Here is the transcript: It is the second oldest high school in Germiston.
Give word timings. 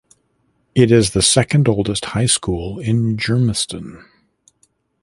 It 0.73 0.91
is 0.91 1.11
the 1.11 1.21
second 1.21 1.67
oldest 1.69 2.05
high 2.05 2.25
school 2.25 2.79
in 2.79 3.17
Germiston. 3.17 4.03